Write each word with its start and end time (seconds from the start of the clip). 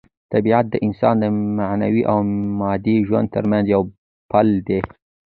طبیعت 0.33 0.65
د 0.69 0.75
انسان 0.87 1.15
د 1.19 1.25
معنوي 1.59 2.03
او 2.11 2.17
مادي 2.59 2.97
ژوند 3.07 3.27
ترمنځ 3.35 3.65
یو 3.75 3.81
پل 4.31 4.47
دی. 4.67 4.79